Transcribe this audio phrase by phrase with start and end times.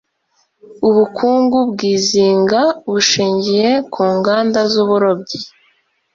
[0.87, 2.61] ubukungu bwizinga
[2.91, 5.39] bushingiye ku nganda zuburobyi